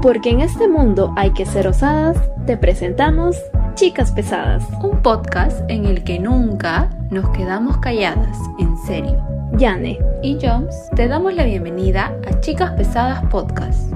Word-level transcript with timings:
Porque 0.00 0.30
en 0.30 0.40
este 0.40 0.68
mundo 0.68 1.12
hay 1.16 1.32
que 1.32 1.44
ser 1.44 1.66
osadas, 1.66 2.16
te 2.46 2.56
presentamos 2.56 3.36
Chicas 3.74 4.12
Pesadas, 4.12 4.64
un 4.80 5.02
podcast 5.02 5.68
en 5.68 5.86
el 5.86 6.04
que 6.04 6.20
nunca 6.20 6.88
nos 7.10 7.28
quedamos 7.30 7.78
calladas, 7.78 8.38
en 8.60 8.76
serio. 8.78 9.20
Yane 9.56 9.98
y 10.22 10.38
Jones 10.40 10.76
te 10.94 11.08
damos 11.08 11.34
la 11.34 11.44
bienvenida 11.44 12.16
a 12.28 12.38
Chicas 12.38 12.74
Pesadas 12.74 13.24
Podcast. 13.26 13.92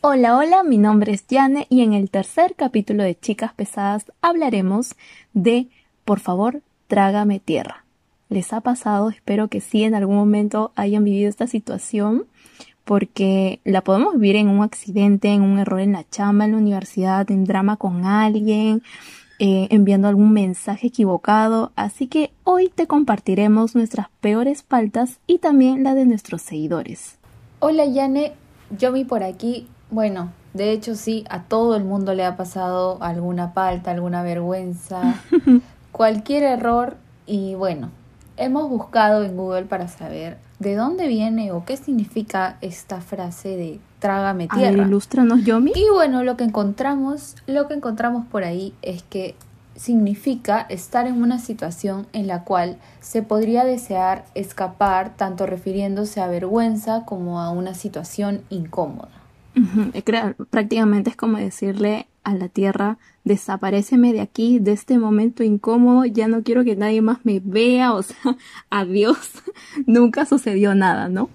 Hola, 0.00 0.38
hola, 0.38 0.62
mi 0.62 0.78
nombre 0.78 1.12
es 1.12 1.26
Yane 1.26 1.66
y 1.68 1.82
en 1.82 1.92
el 1.92 2.08
tercer 2.08 2.54
capítulo 2.54 3.02
de 3.02 3.18
Chicas 3.18 3.52
Pesadas 3.52 4.10
hablaremos 4.22 4.96
de 5.34 5.68
Por 6.06 6.20
favor, 6.20 6.62
trágame 6.88 7.38
tierra. 7.38 7.84
¿Les 8.30 8.54
ha 8.54 8.62
pasado? 8.62 9.10
Espero 9.10 9.48
que 9.48 9.60
sí 9.60 9.84
en 9.84 9.94
algún 9.94 10.16
momento 10.16 10.72
hayan 10.74 11.04
vivido 11.04 11.28
esta 11.28 11.46
situación 11.46 12.24
porque 12.84 13.60
la 13.64 13.82
podemos 13.82 14.14
vivir 14.14 14.36
en 14.36 14.48
un 14.48 14.62
accidente, 14.62 15.28
en 15.28 15.42
un 15.42 15.58
error 15.58 15.80
en 15.80 15.92
la 15.92 16.08
chamba, 16.08 16.44
en 16.44 16.52
la 16.52 16.58
universidad, 16.58 17.30
en 17.30 17.44
drama 17.44 17.76
con 17.76 18.04
alguien, 18.04 18.82
eh, 19.38 19.68
enviando 19.70 20.08
algún 20.08 20.32
mensaje 20.32 20.88
equivocado. 20.88 21.72
Así 21.76 22.06
que 22.06 22.30
hoy 22.44 22.68
te 22.68 22.86
compartiremos 22.86 23.74
nuestras 23.74 24.08
peores 24.20 24.62
faltas 24.62 25.18
y 25.26 25.38
también 25.38 25.82
la 25.82 25.94
de 25.94 26.06
nuestros 26.06 26.42
seguidores. 26.42 27.18
Hola 27.60 27.86
Yane, 27.86 28.34
yo 28.78 28.92
vi 28.92 29.04
por 29.04 29.22
aquí. 29.22 29.66
Bueno, 29.90 30.32
de 30.52 30.72
hecho 30.72 30.94
sí, 30.94 31.24
a 31.30 31.44
todo 31.44 31.76
el 31.76 31.84
mundo 31.84 32.14
le 32.14 32.24
ha 32.24 32.36
pasado 32.36 32.98
alguna 33.02 33.48
falta, 33.48 33.90
alguna 33.90 34.22
vergüenza, 34.22 35.22
cualquier 35.92 36.42
error 36.42 36.96
y 37.26 37.54
bueno, 37.54 37.90
hemos 38.36 38.68
buscado 38.68 39.24
en 39.24 39.36
Google 39.36 39.64
para 39.64 39.88
saber 39.88 40.38
de 40.58 40.74
dónde 40.74 41.08
viene 41.08 41.52
o 41.52 41.64
qué 41.64 41.76
significa 41.76 42.56
esta 42.60 43.00
frase 43.00 43.56
de 43.56 43.80
trágame 43.98 44.48
tierra. 44.48 44.68
A 44.68 44.70
ver, 44.72 44.86
ilústranos, 44.86 45.44
Yomi. 45.44 45.72
Y 45.74 45.86
bueno, 45.92 46.22
lo 46.24 46.36
que 46.36 46.44
encontramos, 46.44 47.36
lo 47.46 47.68
que 47.68 47.74
encontramos 47.74 48.26
por 48.26 48.44
ahí 48.44 48.74
es 48.82 49.02
que 49.02 49.34
significa 49.76 50.60
estar 50.68 51.06
en 51.06 51.22
una 51.22 51.38
situación 51.38 52.06
en 52.12 52.26
la 52.26 52.44
cual 52.44 52.78
se 53.00 53.22
podría 53.22 53.64
desear 53.64 54.24
escapar, 54.34 55.16
tanto 55.16 55.46
refiriéndose 55.46 56.20
a 56.20 56.28
vergüenza 56.28 57.04
como 57.04 57.40
a 57.40 57.50
una 57.50 57.74
situación 57.74 58.42
incómoda. 58.50 59.08
Prácticamente 60.50 61.10
es 61.10 61.16
como 61.16 61.38
decirle 61.38 62.06
a 62.24 62.34
la 62.34 62.48
tierra, 62.48 62.98
desapareceme 63.24 64.12
de 64.12 64.20
aquí, 64.20 64.58
de 64.58 64.72
este 64.72 64.98
momento 64.98 65.42
incómodo, 65.42 66.04
ya 66.04 66.28
no 66.28 66.42
quiero 66.42 66.64
que 66.64 66.76
nadie 66.76 67.02
más 67.02 67.18
me 67.24 67.40
vea, 67.44 67.94
o 67.94 68.02
sea, 68.02 68.36
adiós, 68.70 69.18
nunca 69.86 70.26
sucedió 70.26 70.74
nada, 70.74 71.08
¿no? 71.08 71.28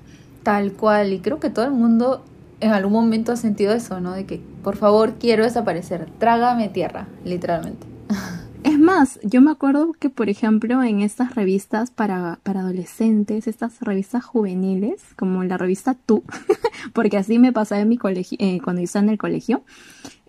Tal 0.43 0.73
cual, 0.73 1.13
y 1.13 1.19
creo 1.19 1.39
que 1.39 1.49
todo 1.49 1.65
el 1.65 1.71
mundo 1.71 2.23
en 2.59 2.71
algún 2.71 2.93
momento 2.93 3.31
ha 3.31 3.37
sentido 3.37 3.73
eso, 3.73 3.99
¿no? 3.99 4.13
De 4.13 4.25
que, 4.25 4.41
por 4.63 4.75
favor, 4.75 5.13
quiero 5.19 5.43
desaparecer, 5.43 6.09
trágame 6.17 6.69
tierra, 6.69 7.07
literalmente. 7.23 7.87
Es 8.61 8.77
más, 8.77 9.21
yo 9.23 9.39
me 9.39 9.51
acuerdo 9.51 9.93
que, 9.93 10.09
por 10.09 10.27
ejemplo, 10.27 10.83
en 10.83 10.99
estas 10.99 11.33
revistas 11.33 11.91
para, 11.91 12.39
para 12.43 12.59
adolescentes, 12.59 13.47
estas 13.47 13.79
revistas 13.79 14.25
juveniles, 14.25 15.01
como 15.15 15.45
la 15.45 15.57
revista 15.57 15.95
Tú, 16.05 16.23
porque 16.93 17.15
así 17.15 17.39
me 17.39 17.53
pasaba 17.53 17.79
en 17.79 17.87
mi 17.87 17.97
colegio, 17.97 18.37
eh, 18.41 18.59
cuando 18.61 18.81
yo 18.81 18.85
estaba 18.85 19.03
en 19.03 19.11
el 19.11 19.17
colegio, 19.17 19.63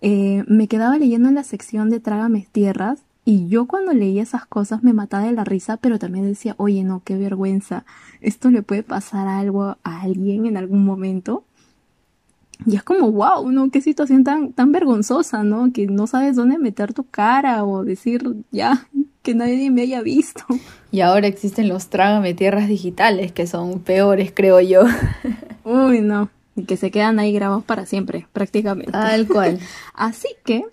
eh, 0.02 0.44
me 0.46 0.68
quedaba 0.68 0.98
leyendo 0.98 1.28
en 1.28 1.34
la 1.34 1.44
sección 1.44 1.90
de 1.90 2.00
Trágame 2.00 2.46
Tierras 2.52 3.00
y 3.24 3.48
yo 3.48 3.66
cuando 3.66 3.92
leía 3.92 4.22
esas 4.22 4.46
cosas 4.46 4.82
me 4.82 4.92
mataba 4.92 5.26
de 5.26 5.32
la 5.32 5.44
risa, 5.44 5.76
pero 5.76 5.98
también 5.98 6.26
decía, 6.26 6.54
oye, 6.56 6.82
no, 6.84 7.02
qué 7.04 7.16
vergüenza, 7.16 7.84
esto 8.20 8.50
le 8.50 8.62
puede 8.62 8.82
pasar 8.82 9.28
algo 9.28 9.76
a 9.82 10.00
alguien 10.02 10.46
en 10.46 10.56
algún 10.56 10.84
momento. 10.84 11.44
Y 12.66 12.76
es 12.76 12.82
como, 12.82 13.10
wow, 13.10 13.50
¿no? 13.50 13.70
Qué 13.70 13.80
situación 13.80 14.24
tan, 14.24 14.52
tan 14.52 14.72
vergonzosa, 14.72 15.42
¿no? 15.44 15.72
Que 15.72 15.86
no 15.86 16.06
sabes 16.06 16.36
dónde 16.36 16.58
meter 16.58 16.92
tu 16.92 17.04
cara 17.04 17.64
o 17.64 17.84
decir, 17.84 18.36
ya, 18.50 18.86
que 19.22 19.34
nadie 19.34 19.70
me 19.70 19.82
haya 19.82 20.02
visto. 20.02 20.44
Y 20.91 21.00
ahora 21.00 21.26
existen 21.26 21.69
los 21.69 21.88
trágame 21.88 22.34
tierras 22.34 22.69
digitales, 22.69 23.32
que 23.32 23.46
son 23.46 23.80
peores, 23.80 24.32
creo 24.34 24.60
yo. 24.60 24.82
Uy, 25.64 26.00
no. 26.00 26.30
Y 26.56 26.65
que 26.65 26.77
se 26.77 26.91
quedan 26.91 27.19
ahí 27.19 27.33
grabados 27.33 27.65
para 27.65 27.87
siempre, 27.87 28.27
prácticamente. 28.33 28.93
Tal 28.93 29.27
cual. 29.27 29.59
Así 29.94 30.28
que 30.44 30.66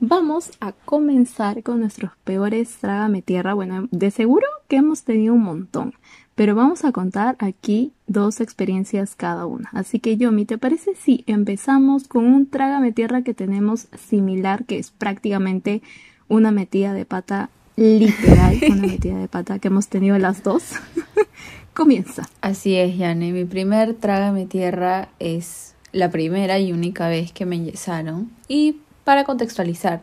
vamos 0.00 0.50
a 0.60 0.72
comenzar 0.72 1.62
con 1.62 1.80
nuestros 1.80 2.12
peores 2.24 2.76
trágame 2.80 3.22
tierra. 3.22 3.54
Bueno, 3.54 3.88
de 3.90 4.10
seguro 4.10 4.46
que 4.68 4.76
hemos 4.76 5.04
tenido 5.04 5.34
un 5.34 5.42
montón 5.42 5.94
pero 6.36 6.54
vamos 6.54 6.84
a 6.84 6.92
contar 6.92 7.34
aquí 7.40 7.92
dos 8.06 8.40
experiencias 8.40 9.16
cada 9.16 9.46
una. 9.46 9.70
Así 9.72 9.98
que 9.98 10.18
Yomi, 10.18 10.44
¿te 10.44 10.58
parece 10.58 10.94
si 10.94 11.24
empezamos 11.26 12.06
con 12.06 12.26
un 12.26 12.48
trágame 12.48 12.92
tierra 12.92 13.22
que 13.22 13.32
tenemos 13.32 13.88
similar, 14.06 14.66
que 14.66 14.78
es 14.78 14.90
prácticamente 14.90 15.82
una 16.28 16.50
metida 16.50 16.92
de 16.92 17.06
pata 17.06 17.48
literal, 17.76 18.60
una 18.68 18.82
metida 18.86 19.16
de 19.18 19.28
pata 19.28 19.58
que 19.58 19.68
hemos 19.68 19.88
tenido 19.88 20.18
las 20.18 20.42
dos? 20.42 20.72
Comienza. 21.76 22.22
Así 22.40 22.74
es, 22.74 22.96
Yane. 22.96 23.32
Mi 23.32 23.44
primer 23.44 23.92
trágame 23.92 24.46
tierra 24.46 25.10
es 25.18 25.74
la 25.92 26.10
primera 26.10 26.58
y 26.58 26.72
única 26.72 27.06
vez 27.06 27.32
que 27.32 27.44
me 27.44 27.56
enyesaron. 27.56 28.30
Y 28.48 28.78
para 29.04 29.24
contextualizar, 29.24 30.00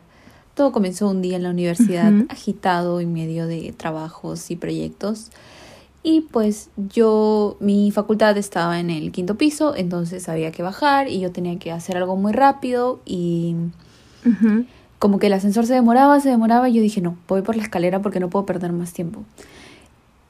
todo 0.53 0.71
comenzó 0.71 1.09
un 1.09 1.23
día 1.23 1.35
en 1.35 1.41
la 1.41 1.49
universidad, 1.49 2.13
agitado 2.29 2.99
en 2.99 3.11
medio 3.11 3.47
de 3.47 3.73
trabajos 3.75 4.51
y 4.51 4.55
proyectos. 4.55 5.31
Y 6.03 6.21
pues 6.21 6.69
yo, 6.77 7.57
mi 7.59 7.89
facultad 7.89 8.37
estaba 8.37 8.79
en 8.79 8.91
el 8.91 9.11
quinto 9.11 9.35
piso, 9.35 9.75
entonces 9.75 10.29
había 10.29 10.51
que 10.51 10.61
bajar 10.61 11.07
y 11.07 11.21
yo 11.21 11.31
tenía 11.31 11.57
que 11.57 11.71
hacer 11.71 11.97
algo 11.97 12.15
muy 12.17 12.33
rápido 12.33 13.01
y 13.03 13.55
como 14.99 15.17
que 15.17 15.25
el 15.25 15.33
ascensor 15.33 15.65
se 15.65 15.73
demoraba, 15.73 16.19
se 16.19 16.29
demoraba 16.29 16.69
y 16.69 16.73
yo 16.73 16.83
dije, 16.83 17.01
no, 17.01 17.17
voy 17.27 17.41
por 17.41 17.55
la 17.55 17.63
escalera 17.63 17.99
porque 18.03 18.19
no 18.19 18.29
puedo 18.29 18.45
perder 18.45 18.73
más 18.73 18.93
tiempo. 18.93 19.23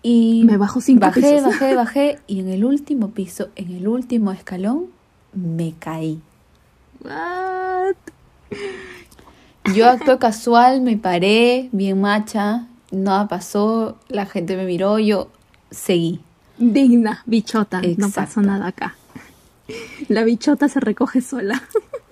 Y 0.06 0.44
me 0.44 0.58
bajo 0.58 0.82
cinco 0.82 1.00
bajé, 1.00 1.42
bajé, 1.42 1.76
bajé 1.76 2.20
y 2.28 2.42
en 2.42 2.50
el 2.50 2.66
último 2.66 3.12
piso, 3.12 3.48
en 3.56 3.72
el 3.72 3.88
último 3.88 4.34
escalón, 4.34 4.88
me 5.34 5.74
caí. 5.80 6.22
What? 7.04 7.96
Yo 9.74 9.90
acto 9.90 10.20
casual, 10.20 10.82
me 10.82 10.98
paré, 10.98 11.70
bien 11.72 12.02
macha, 12.02 12.68
nada 12.92 13.30
pasó, 13.30 13.98
la 14.10 14.26
gente 14.26 14.58
me 14.58 14.66
miró, 14.66 15.00
yo 15.00 15.30
seguí. 15.72 16.20
Digna, 16.58 17.24
bichota, 17.26 17.82
no 17.98 18.10
pasó 18.10 18.42
nada 18.42 18.68
acá. 18.68 18.98
La 20.10 20.24
bichota 20.24 20.68
se 20.68 20.82
recoge 20.82 21.22
sola. 21.22 21.64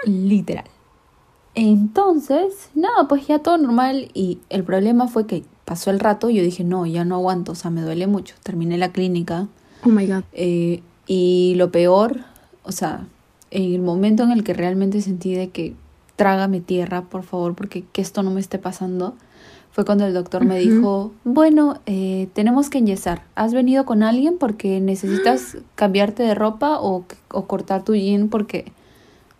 Literal. 0.05 0.65
Entonces, 1.53 2.69
nada, 2.73 3.07
pues 3.09 3.27
ya 3.27 3.39
todo 3.39 3.57
normal 3.57 4.09
y 4.13 4.39
el 4.49 4.63
problema 4.63 5.07
fue 5.09 5.27
que 5.27 5.43
pasó 5.65 5.91
el 5.91 5.99
rato 5.99 6.29
y 6.29 6.35
yo 6.35 6.43
dije, 6.43 6.63
no, 6.63 6.85
ya 6.85 7.05
no 7.05 7.15
aguanto, 7.15 7.53
o 7.53 7.55
sea, 7.55 7.71
me 7.71 7.81
duele 7.81 8.07
mucho. 8.07 8.35
Terminé 8.43 8.77
la 8.77 8.91
clínica. 8.91 9.47
Oh 9.83 9.89
my 9.89 10.05
god. 10.05 10.23
Eh, 10.33 10.81
y 11.07 11.53
lo 11.55 11.71
peor, 11.71 12.21
o 12.63 12.71
sea, 12.71 13.07
en 13.51 13.73
el 13.73 13.81
momento 13.81 14.23
en 14.23 14.31
el 14.31 14.43
que 14.43 14.53
realmente 14.53 15.01
sentí 15.01 15.33
de 15.33 15.49
que 15.49 15.73
trágame 16.15 16.61
tierra, 16.61 17.03
por 17.03 17.23
favor, 17.23 17.55
porque 17.55 17.83
que 17.91 18.01
esto 18.01 18.23
no 18.23 18.31
me 18.31 18.39
esté 18.39 18.59
pasando, 18.59 19.15
fue 19.71 19.85
cuando 19.85 20.05
el 20.05 20.13
doctor 20.13 20.43
me 20.43 20.59
dijo, 20.59 21.13
bueno, 21.23 21.79
eh, 21.85 22.27
tenemos 22.33 22.69
que 22.69 22.79
enyesar. 22.79 23.23
¿Has 23.35 23.53
venido 23.53 23.85
con 23.85 24.03
alguien 24.03 24.37
porque 24.37 24.81
necesitas 24.81 25.57
cambiarte 25.75 26.23
de 26.23 26.35
ropa 26.35 26.79
o, 26.79 27.05
o 27.29 27.45
cortar 27.45 27.83
tu 27.83 27.95
jean 27.95 28.27
porque 28.27 28.71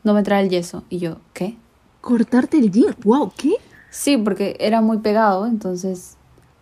no 0.04 0.14
me 0.14 0.24
trae 0.24 0.44
el 0.44 0.50
yeso? 0.50 0.84
Y 0.90 1.00
yo, 1.00 1.18
¿qué? 1.34 1.58
¿Cortarte 2.00 2.58
el 2.58 2.72
jean? 2.72 2.96
¡Wow! 3.04 3.34
¿Qué? 3.36 3.56
Sí, 3.92 4.18
porque 4.18 4.56
era 4.60 4.82
muy 4.82 5.00
pegado, 5.00 5.46
entonces 5.46 6.18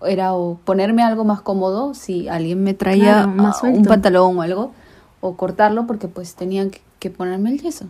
era 0.05 0.33
o 0.33 0.59
ponerme 0.65 1.03
algo 1.03 1.23
más 1.23 1.41
cómodo 1.41 1.93
si 1.93 2.27
alguien 2.27 2.63
me 2.63 2.73
traía 2.73 3.31
un 3.63 3.85
pantalón 3.85 4.37
o 4.37 4.41
algo, 4.41 4.71
o 5.21 5.37
cortarlo 5.37 5.85
porque 5.85 6.07
pues 6.07 6.33
tenían 6.33 6.71
que 6.97 7.09
ponerme 7.11 7.51
el 7.51 7.61
yeso. 7.61 7.85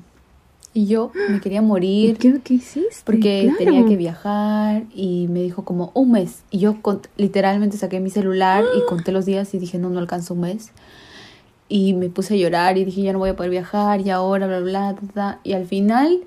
Y 0.73 0.87
yo 0.87 1.11
me 1.29 1.39
quería 1.41 1.61
morir. 1.61 2.17
¿Qué, 2.17 2.41
qué 2.43 2.55
hiciste? 2.55 3.01
Porque 3.05 3.53
tenía 3.57 3.85
que 3.85 3.95
viajar 3.95 4.83
y 4.93 5.27
me 5.29 5.41
dijo 5.41 5.63
como 5.63 5.91
un 5.93 6.11
mes. 6.11 6.43
Y 6.51 6.59
yo 6.59 6.75
literalmente 7.15 7.77
saqué 7.77 8.01
mi 8.01 8.09
celular 8.09 8.65
y 8.77 8.85
conté 8.89 9.13
los 9.13 9.25
días 9.25 9.53
y 9.53 9.59
dije, 9.59 9.77
no, 9.77 9.89
no 9.89 9.99
alcanzo 9.99 10.33
un 10.33 10.41
mes. 10.41 10.71
Y 11.69 11.93
me 11.93 12.09
puse 12.09 12.33
a 12.33 12.37
llorar 12.37 12.77
y 12.77 12.83
dije, 12.83 13.03
ya 13.03 13.13
no 13.13 13.19
voy 13.19 13.29
a 13.29 13.35
poder 13.37 13.51
viajar 13.51 14.01
y 14.01 14.09
ahora, 14.09 14.47
bla, 14.47 14.59
bla, 14.59 14.95
bla. 15.13 15.39
Y 15.43 15.53
al 15.53 15.65
final 15.65 16.19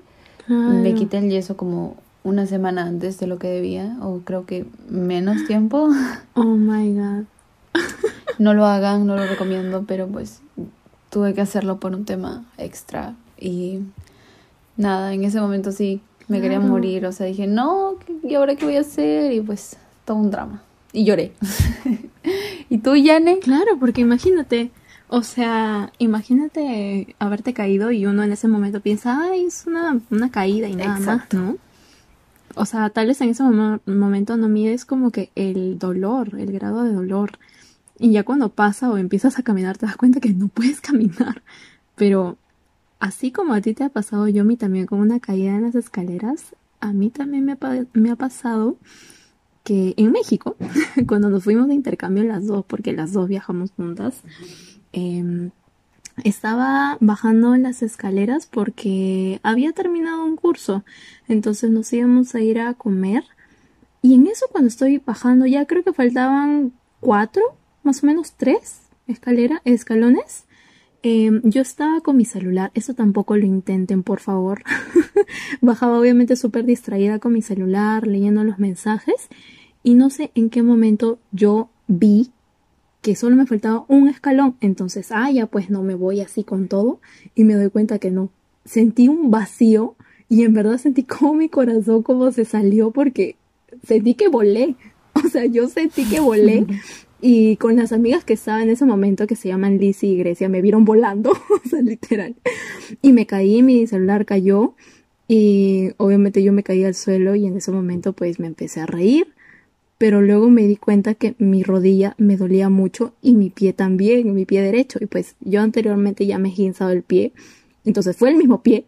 me 0.47 0.93
quité 0.93 1.19
el 1.19 1.29
yeso 1.29 1.55
como 1.55 1.95
una 2.23 2.45
semana 2.45 2.83
antes 2.83 3.19
de 3.19 3.27
lo 3.27 3.37
que 3.37 3.47
debía, 3.47 3.97
o 4.01 4.19
creo 4.19 4.45
que 4.45 4.65
menos 4.89 5.45
tiempo. 5.45 5.89
Oh 6.35 6.55
my 6.55 6.93
god. 6.93 7.25
no 8.39 8.53
lo 8.53 8.65
hagan, 8.65 9.05
no 9.05 9.15
lo 9.15 9.25
recomiendo, 9.27 9.83
pero 9.87 10.07
pues 10.07 10.41
tuve 11.09 11.33
que 11.33 11.41
hacerlo 11.41 11.79
por 11.79 11.93
un 11.93 12.05
tema 12.05 12.43
extra. 12.57 13.15
Y 13.39 13.79
nada, 14.77 15.13
en 15.13 15.23
ese 15.23 15.39
momento 15.39 15.71
sí 15.71 16.01
me 16.27 16.41
quería 16.41 16.59
morir, 16.59 17.05
o 17.05 17.11
sea, 17.11 17.27
dije, 17.27 17.45
no, 17.47 17.95
¿y 18.23 18.33
ahora 18.35 18.55
qué 18.55 18.65
voy 18.65 18.77
a 18.77 18.81
hacer? 18.81 19.31
Y 19.33 19.41
pues 19.41 19.77
todo 20.05 20.17
un 20.17 20.31
drama. 20.31 20.63
Y 20.91 21.03
lloré. 21.05 21.33
¿Y 22.69 22.77
tú, 22.79 22.95
Yane? 22.95 23.39
Claro, 23.39 23.77
porque 23.79 24.01
imagínate, 24.01 24.71
O 25.09 25.21
sea, 25.21 25.91
imagínate 25.99 27.15
haberte 27.19 27.53
caído 27.53 27.91
y 27.91 28.05
uno 28.07 28.23
en 28.23 28.31
ese 28.31 28.47
momento 28.47 28.79
piensa, 28.79 29.19
ay, 29.21 29.45
es 29.45 29.65
una, 29.67 29.99
una 30.09 30.31
caída 30.31 30.67
y 30.67 30.75
nada 30.75 30.99
más, 30.99 31.33
¿no? 31.33 31.57
O 32.55 32.65
sea, 32.65 32.89
tal 32.89 33.07
vez 33.07 33.19
en 33.21 33.29
ese 33.29 33.43
momento 33.43 34.37
no 34.37 34.47
mides 34.47 34.85
como 34.85 35.11
que 35.11 35.31
el 35.35 35.79
dolor, 35.79 36.35
el 36.39 36.51
grado 36.51 36.83
de 36.83 36.93
dolor. 36.93 37.39
Y 37.99 38.11
ya 38.11 38.23
cuando 38.23 38.49
pasa 38.49 38.89
o 38.91 38.97
empiezas 38.97 39.39
a 39.39 39.43
caminar 39.43 39.77
te 39.77 39.85
das 39.85 39.97
cuenta 39.97 40.19
que 40.19 40.33
no 40.33 40.47
puedes 40.47 40.81
caminar. 40.81 41.43
Pero 41.95 42.37
así 42.99 43.31
como 43.31 43.53
a 43.53 43.61
ti 43.61 43.73
te 43.73 43.83
ha 43.83 43.89
pasado, 43.89 44.27
yo 44.27 44.43
mí 44.45 44.57
también 44.57 44.85
con 44.85 44.99
una 44.99 45.19
caída 45.19 45.55
en 45.55 45.63
las 45.63 45.75
escaleras, 45.75 46.55
a 46.79 46.93
mí 46.93 47.09
también 47.09 47.45
me 47.45 47.53
ha, 47.53 47.57
me 47.93 48.11
ha 48.11 48.15
pasado 48.15 48.77
que 49.63 49.93
en 49.97 50.11
México, 50.11 50.57
cuando 51.07 51.29
nos 51.29 51.45
fuimos 51.45 51.67
de 51.67 51.73
intercambio 51.73 52.23
las 52.23 52.45
dos, 52.45 52.65
porque 52.65 52.91
las 52.91 53.13
dos 53.13 53.29
viajamos 53.29 53.71
juntas, 53.71 54.21
Em, 54.93 55.49
estaba 56.23 56.97
bajando 56.99 57.55
las 57.57 57.81
escaleras 57.81 58.45
porque 58.45 59.39
había 59.43 59.71
terminado 59.71 60.25
un 60.25 60.35
curso. 60.35 60.83
Entonces 61.27 61.71
nos 61.71 61.91
íbamos 61.93 62.35
a 62.35 62.41
ir 62.41 62.59
a 62.59 62.73
comer. 62.73 63.23
Y 64.01 64.15
en 64.15 64.27
eso 64.27 64.45
cuando 64.51 64.67
estoy 64.67 64.97
bajando, 64.97 65.45
ya 65.45 65.65
creo 65.65 65.83
que 65.83 65.93
faltaban 65.93 66.73
cuatro, 66.99 67.41
más 67.83 68.03
o 68.03 68.07
menos 68.07 68.33
tres 68.33 68.81
escalera, 69.07 69.61
escalones. 69.65 70.45
Em, 71.01 71.41
yo 71.43 71.61
estaba 71.61 71.99
con 71.99 72.15
mi 72.15 72.23
celular, 72.23 72.71
eso 72.75 72.93
tampoco 72.93 73.35
lo 73.35 73.45
intenten, 73.45 74.03
por 74.03 74.19
favor. 74.21 74.63
Bajaba 75.61 75.99
obviamente 75.99 76.35
súper 76.35 76.65
distraída 76.65 77.19
con 77.19 77.33
mi 77.33 77.41
celular, 77.41 78.07
leyendo 78.07 78.43
los 78.43 78.59
mensajes. 78.59 79.27
Y 79.83 79.95
no 79.95 80.09
sé 80.09 80.31
en 80.35 80.49
qué 80.49 80.63
momento 80.63 81.19
yo 81.31 81.69
vi 81.87 82.31
que 83.03 83.15
solo 83.17 83.35
me 83.35 83.45
faltaba 83.45 83.85
un 83.89 84.07
escalón. 84.07 84.55
Entonces, 84.61 85.11
ah, 85.11 85.29
ya 85.29 85.45
pues 85.45 85.69
no 85.69 85.83
me 85.83 85.93
voy 85.93 86.21
así 86.21 86.43
con 86.43 86.69
todo. 86.69 87.01
Y 87.35 87.43
me 87.43 87.53
doy 87.53 87.69
cuenta 87.69 87.99
que 87.99 88.09
no. 88.09 88.29
Sentí 88.65 89.09
un 89.09 89.29
vacío 89.29 89.95
y 90.29 90.43
en 90.43 90.53
verdad 90.53 90.77
sentí 90.77 91.03
como 91.03 91.35
mi 91.35 91.49
corazón 91.49 92.01
como 92.01 92.31
se 92.31 92.45
salió 92.45 92.91
porque 92.91 93.35
sentí 93.85 94.15
que 94.15 94.29
volé. 94.29 94.75
O 95.15 95.29
sea, 95.29 95.45
yo 95.45 95.69
sentí 95.69 96.05
que 96.05 96.19
volé. 96.19 96.65
Y 97.21 97.57
con 97.57 97.75
las 97.75 97.91
amigas 97.93 98.25
que 98.25 98.33
estaban 98.33 98.63
en 98.63 98.71
ese 98.71 98.83
momento, 98.83 99.27
que 99.27 99.35
se 99.35 99.47
llaman 99.47 99.77
Lizzie 99.77 100.09
y 100.09 100.17
Grecia, 100.17 100.49
me 100.49 100.59
vieron 100.59 100.85
volando, 100.85 101.31
o 101.63 101.69
sea, 101.69 101.83
literal. 101.83 102.35
Y 103.03 103.13
me 103.13 103.27
caí, 103.27 103.61
mi 103.61 103.85
celular 103.85 104.25
cayó. 104.25 104.73
Y 105.27 105.91
obviamente 105.97 106.41
yo 106.41 106.51
me 106.51 106.63
caí 106.63 106.83
al 106.83 106.95
suelo 106.95 107.35
y 107.35 107.45
en 107.45 107.57
ese 107.57 107.71
momento 107.71 108.13
pues 108.13 108.39
me 108.39 108.47
empecé 108.47 108.81
a 108.81 108.87
reír 108.87 109.27
pero 110.03 110.21
luego 110.21 110.49
me 110.49 110.63
di 110.63 110.75
cuenta 110.75 111.13
que 111.13 111.33
mi 111.37 111.63
rodilla 111.63 112.13
me 112.17 112.35
dolía 112.35 112.67
mucho 112.67 113.13
y 113.21 113.35
mi 113.35 113.49
pie 113.49 113.71
también, 113.71 114.35
mi 114.35 114.43
pie 114.43 114.61
derecho. 114.61 114.99
Y 114.99 115.05
pues 115.05 115.37
yo 115.39 115.61
anteriormente 115.61 116.25
ya 116.25 116.37
me 116.39 116.49
he 116.49 116.51
guinzado 116.51 116.91
el 116.91 117.03
pie, 117.03 117.31
entonces 117.85 118.17
fue 118.17 118.29
el 118.29 118.35
mismo 118.35 118.61
pie 118.61 118.83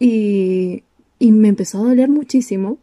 y, 0.00 0.82
y 1.20 1.30
me 1.30 1.46
empezó 1.46 1.78
a 1.78 1.90
doler 1.90 2.08
muchísimo. 2.08 2.78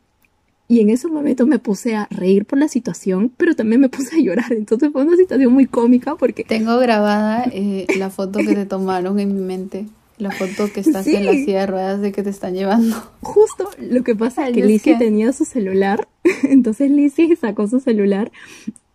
Y 0.69 0.79
en 0.79 0.89
ese 0.89 1.09
momento 1.09 1.45
me 1.45 1.59
puse 1.59 1.97
a 1.97 2.07
reír 2.11 2.45
por 2.45 2.59
la 2.59 2.69
situación, 2.69 3.29
pero 3.35 3.57
también 3.57 3.81
me 3.81 3.89
puse 3.89 4.15
a 4.15 4.19
llorar. 4.19 4.53
Entonces 4.53 4.93
fue 4.93 5.03
una 5.03 5.17
situación 5.17 5.51
muy 5.51 5.65
cómica 5.65 6.15
porque... 6.15 6.45
Tengo 6.45 6.79
grabada 6.79 7.43
eh, 7.51 7.87
la 7.97 8.09
foto 8.09 8.39
que 8.39 8.55
te 8.55 8.65
tomaron 8.65 9.19
en 9.19 9.35
mi 9.35 9.41
mente. 9.41 9.85
La 10.17 10.31
foto 10.31 10.71
que 10.71 10.79
estás 10.79 11.05
en 11.07 11.25
la 11.25 11.33
silla 11.33 11.61
de 11.61 11.67
ruedas 11.67 12.01
de 12.01 12.11
que 12.11 12.23
te 12.23 12.29
están 12.29 12.53
llevando. 12.53 12.95
Justo 13.21 13.69
lo 13.79 14.03
que 14.03 14.15
pasa 14.15 14.47
es 14.47 14.55
que 14.55 14.65
Lizzie 14.65 14.97
tenía 14.97 15.33
su 15.33 15.43
celular, 15.43 16.07
entonces 16.43 16.89
Lizzie 16.89 17.35
sacó 17.35 17.67
su 17.67 17.79
celular 17.79 18.31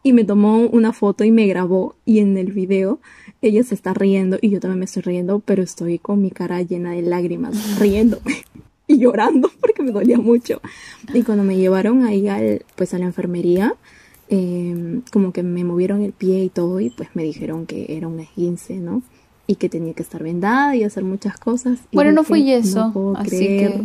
y 0.03 0.15
me 0.15 0.25
tomó 0.25 0.59
una 0.59 0.93
foto 0.93 1.25
y 1.25 1.31
me 1.31 1.47
grabó 1.47 1.95
y 2.07 2.21
en 2.21 2.39
el 2.39 2.53
video 2.53 3.01
ella 3.43 3.63
se 3.65 3.75
está 3.75 3.93
riendo 3.93 4.39
y 4.41 4.51
yo 4.51 4.61
también 4.61 4.79
me 4.79 4.85
estoy 4.87 5.03
riendo, 5.03 5.41
pero 5.41 5.63
estoy 5.63 5.99
con 5.99 6.23
mi 6.23 6.31
cara 6.31 6.63
llena 6.63 6.93
de 6.93 7.03
lágrimas, 7.03 7.79
riéndome 7.79 8.45
y 8.87 8.99
llorando 8.99 9.51
porque 9.61 9.83
me 9.83 9.93
dolía 9.93 10.19
mucho. 10.19 10.61
Y 11.13 11.23
cuando 11.23 11.45
me 11.45 11.57
llevaron 11.57 12.05
ahí 12.05 12.29
al, 12.29 12.65
pues 12.77 12.95
a 12.95 12.99
la 12.99 13.05
enfermería, 13.05 13.75
eh, 14.29 15.01
como 15.13 15.33
que 15.33 15.43
me 15.43 15.65
movieron 15.65 16.03
el 16.03 16.13
pie 16.13 16.45
y 16.45 16.49
todo 16.49 16.81
y 16.81 16.91
pues 16.91 17.11
me 17.15 17.23
dijeron 17.23 17.67
que 17.67 17.97
era 17.97 18.09
un 18.09 18.21
esguince, 18.21 18.77
¿no? 18.77 19.03
Y 19.51 19.57
que 19.57 19.69
tenía 19.69 19.95
que 19.95 20.03
estar 20.05 20.23
vendada 20.23 20.77
y 20.77 20.85
hacer 20.85 21.03
muchas 21.03 21.37
cosas. 21.37 21.81
bueno, 21.91 22.13
no 22.13 22.23
fue 22.23 22.45
yeso, 22.45 23.15
así 23.17 23.47
que... 23.49 23.83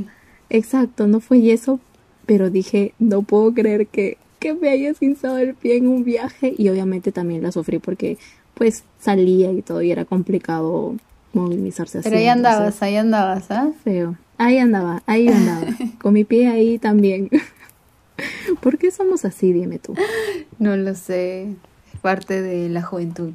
Exacto, 0.51 1.07
no 1.07 1.19
fue 1.21 1.41
yeso, 1.41 1.79
pero 2.27 2.51
dije, 2.51 2.93
no 2.99 3.23
puedo 3.23 3.51
creer 3.51 3.87
que, 3.87 4.19
que 4.37 4.53
me 4.53 4.69
haya 4.69 4.91
esguinzado 4.91 5.39
el 5.39 5.55
pie 5.55 5.77
en 5.77 5.87
un 5.87 6.03
viaje 6.03 6.53
y 6.55 6.69
obviamente 6.69 7.11
también 7.11 7.41
la 7.41 7.51
sufrí 7.51 7.79
porque 7.79 8.19
pues 8.53 8.83
salía 8.99 9.51
y 9.51 9.63
todo 9.63 9.81
y 9.81 9.89
era 9.89 10.05
complicado 10.05 10.97
movilizarse 11.33 11.97
así. 11.97 12.09
Pero 12.09 12.19
ahí 12.19 12.27
andabas, 12.27 12.83
ahí 12.83 12.97
andabas, 12.97 13.49
¿ah? 13.49 13.71
Feo. 13.83 14.15
Ahí 14.37 14.59
andaba, 14.59 15.01
ahí 15.07 15.27
andaba, 15.29 15.65
con 15.99 16.13
mi 16.13 16.25
pie 16.25 16.47
ahí 16.47 16.77
también. 16.77 17.31
¿Por 18.61 18.77
qué 18.77 18.91
somos 18.91 19.25
así, 19.25 19.51
dime 19.51 19.79
tú? 19.79 19.95
No 20.59 20.77
lo 20.77 20.93
sé 20.93 21.55
parte 22.03 22.43
de 22.43 22.69
la 22.69 22.83
juventud. 22.83 23.33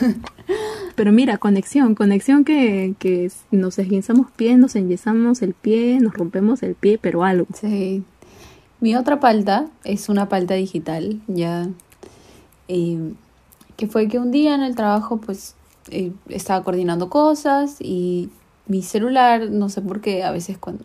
Pero 0.96 1.12
mira, 1.12 1.38
conexión, 1.38 1.94
conexión 1.94 2.44
que, 2.44 2.94
que 2.98 3.30
nos 3.50 3.78
esguinzamos 3.78 4.30
pie, 4.32 4.56
nos 4.56 4.74
enyesamos 4.74 5.42
el 5.42 5.52
pie, 5.54 6.00
nos 6.00 6.14
rompemos 6.14 6.62
el 6.62 6.74
pie, 6.74 6.98
pero 7.00 7.22
algo. 7.22 7.46
Sí. 7.54 8.02
Mi 8.80 8.96
otra 8.96 9.20
palta 9.20 9.66
es 9.84 10.08
una 10.08 10.28
palta 10.28 10.54
digital, 10.54 11.20
ya. 11.28 11.68
que 12.66 13.86
fue 13.88 14.08
que 14.08 14.18
un 14.18 14.30
día 14.30 14.54
en 14.54 14.62
el 14.62 14.74
trabajo, 14.74 15.18
pues, 15.18 15.54
eh, 15.90 16.12
estaba 16.28 16.64
coordinando 16.64 17.08
cosas 17.08 17.76
y 17.80 18.30
mi 18.66 18.82
celular, 18.82 19.50
no 19.50 19.68
sé 19.68 19.82
por 19.82 20.00
qué, 20.00 20.24
a 20.24 20.30
veces 20.30 20.58
cuando. 20.58 20.84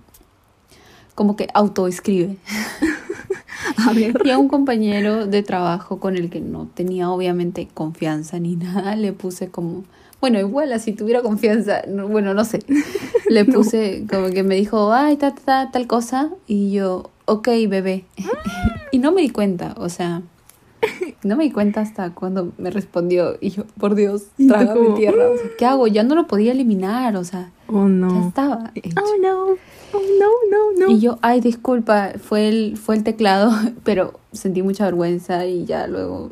como 1.16 1.36
que 1.36 1.48
autoescribe. 1.54 2.38
A 3.78 3.94
ver. 3.94 4.16
Y 4.24 4.30
a 4.32 4.38
un 4.38 4.48
compañero 4.48 5.28
de 5.28 5.44
trabajo 5.44 6.00
con 6.00 6.16
el 6.18 6.30
que 6.30 6.42
no 6.42 6.68
tenía 6.74 7.10
obviamente 7.10 7.68
confianza 7.74 8.40
ni 8.40 8.56
nada, 8.58 8.96
le 8.96 9.14
puse 9.14 9.50
como, 9.50 9.84
bueno, 10.22 10.40
igual 10.40 10.72
así 10.72 10.94
tuviera 10.94 11.22
confianza, 11.22 11.82
bueno, 12.08 12.34
no 12.34 12.46
sé, 12.46 12.60
le 13.30 13.44
puse 13.44 14.06
como 14.10 14.30
que 14.30 14.44
me 14.44 14.56
dijo, 14.56 14.94
ay, 14.94 15.18
ta, 15.18 15.34
ta, 15.34 15.72
tal 15.72 15.88
cosa, 15.88 16.30
y 16.48 16.72
yo, 16.72 17.10
ok, 17.26 17.48
bebé. 17.68 18.06
y 18.92 19.00
no 19.00 19.12
me 19.12 19.22
di 19.22 19.30
cuenta, 19.30 19.74
o 19.78 19.90
sea, 19.90 20.22
no 21.24 21.36
me 21.36 21.44
di 21.44 21.52
cuenta 21.52 21.82
hasta 21.82 22.12
cuando 22.12 22.54
me 22.58 22.70
respondió 22.70 23.38
y 23.42 23.50
yo, 23.50 23.66
por 23.80 23.96
Dios, 23.96 24.28
traga 24.48 24.76
mi 24.76 24.94
tierra. 24.96 25.26
¿Qué 25.58 25.66
hago? 25.66 25.88
Ya 25.88 26.04
no 26.04 26.16
lo 26.16 26.28
podía 26.28 26.52
eliminar, 26.52 27.16
o 27.16 27.24
sea, 27.24 27.52
oh, 27.68 27.88
no. 27.88 28.22
ya 28.22 28.28
estaba. 28.28 28.72
Oh 29.02 29.22
no. 29.22 29.58
Oh, 29.94 30.00
no, 30.20 30.30
no, 30.50 30.86
no. 30.88 30.92
Y 30.92 31.00
yo, 31.00 31.20
ay, 31.22 31.42
disculpa, 31.42 32.14
fue 32.18 32.48
el, 32.48 32.78
fue 32.78 32.96
el 32.96 33.04
teclado, 33.04 33.52
pero 33.84 34.20
sentí 34.32 34.62
mucha 34.62 34.86
vergüenza 34.86 35.46
y 35.46 35.66
ya 35.66 35.88
luego. 35.88 36.32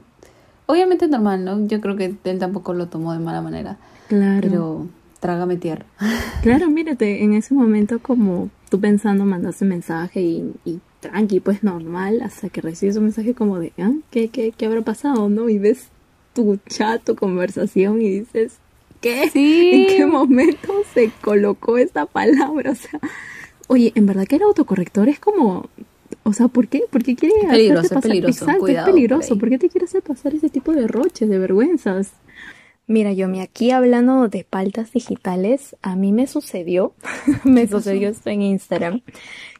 Obviamente 0.69 1.07
normal, 1.07 1.43
¿no? 1.43 1.65
Yo 1.65 1.81
creo 1.81 1.95
que 1.95 2.15
él 2.23 2.37
tampoco 2.37 2.75
lo 2.75 2.89
tomó 2.89 3.11
de 3.11 3.17
mala 3.17 3.41
manera. 3.41 3.79
Claro. 4.07 4.39
Pero 4.39 4.87
trágame 5.19 5.57
tierra. 5.57 5.87
Claro, 6.43 6.69
mírate, 6.69 7.23
en 7.23 7.33
ese 7.33 7.55
momento 7.55 7.97
como 7.97 8.51
tú 8.69 8.79
pensando 8.79 9.25
mandaste 9.25 9.65
mensaje 9.65 10.21
y, 10.21 10.53
y 10.65 10.79
tranqui, 10.99 11.39
pues 11.39 11.63
normal, 11.63 12.21
hasta 12.21 12.49
que 12.49 12.61
recibes 12.61 12.97
un 12.97 13.05
mensaje 13.05 13.33
como 13.33 13.57
de, 13.57 13.73
¿ah? 13.79 13.93
¿Qué, 14.11 14.27
qué, 14.27 14.53
qué 14.55 14.67
habrá 14.67 14.83
pasado, 14.83 15.27
no? 15.27 15.49
Y 15.49 15.57
ves 15.57 15.87
tu 16.35 16.59
chat, 16.69 17.03
tu 17.03 17.15
conversación 17.15 18.03
y 18.03 18.19
dices, 18.19 18.59
¿qué? 19.01 19.27
Sí. 19.33 19.71
¿En 19.73 19.87
qué 19.87 20.05
momento 20.05 20.71
se 20.93 21.09
colocó 21.21 21.79
esta 21.79 22.05
palabra? 22.05 22.73
O 22.73 22.75
sea, 22.75 22.99
Oye, 23.71 23.91
en 23.93 24.07
verdad 24.07 24.25
que 24.25 24.37
el 24.37 24.41
autocorrector 24.41 25.09
es 25.09 25.19
como, 25.19 25.69
o 26.23 26.33
sea, 26.33 26.47
¿por 26.47 26.67
qué? 26.67 26.83
¿Por 26.89 27.03
qué 27.03 27.15
quiere 27.15 27.35
peligroso, 27.49 27.89
pasar? 27.89 28.03
Peligroso, 28.03 28.45
Exacto, 28.45 28.67
es 28.67 28.83
peligroso. 28.83 29.37
¿Por, 29.37 29.49
qué 29.49 29.57
te 29.57 29.69
quiere 29.69 29.85
hacer 29.85 30.01
pasar 30.01 30.33
ese 30.33 30.49
tipo 30.49 30.73
de 30.73 30.87
roches, 30.87 31.29
de 31.29 31.39
vergüenzas? 31.39 32.11
Mira, 32.87 33.13
yo 33.13 33.27
me 33.27 33.41
aquí 33.41 33.69
hablando 33.69 34.29
de 34.29 34.43
paltas 34.43 34.91
digitales, 34.91 35.75
a 35.83 35.95
mí 35.95 36.11
me 36.11 36.25
sucedió, 36.25 36.93
me 37.43 37.67
sucedió 37.67 38.09
esto 38.09 38.29
en 38.31 38.41
Instagram, 38.41 39.01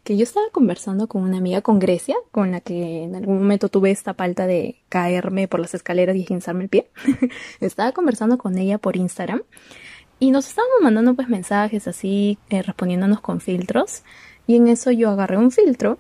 que 0.04 0.18
yo 0.18 0.24
estaba 0.24 0.48
conversando 0.52 1.08
con 1.08 1.22
una 1.22 1.38
amiga 1.38 1.62
con 1.62 1.78
Grecia, 1.78 2.16
con 2.32 2.52
la 2.52 2.62
que 2.62 3.04
en 3.04 3.16
algún 3.16 3.38
momento 3.38 3.70
tuve 3.70 3.92
esta 3.92 4.14
palta 4.14 4.48
de 4.48 4.78
caerme 4.90 5.48
por 5.48 5.60
las 5.60 5.76
escaleras 5.76 6.16
y 6.16 6.22
esguinzarme 6.22 6.64
el 6.64 6.70
pie. 6.70 6.90
estaba 7.60 7.92
conversando 7.92 8.40
con 8.40 8.58
ella 8.58 8.80
por 8.80 8.96
Instagram 8.96 9.44
y 10.20 10.32
nos 10.32 10.50
estábamos 10.50 10.82
mandando 10.82 11.14
pues 11.14 11.30
mensajes 11.30 11.88
así, 11.88 12.38
eh, 12.50 12.62
respondiéndonos 12.62 13.22
con 13.22 13.40
filtros. 13.40 14.04
Y 14.48 14.56
en 14.56 14.68
eso 14.68 14.92
yo 14.92 15.12
agarré 15.12 15.38
un 15.38 15.52
filtro 15.52 16.00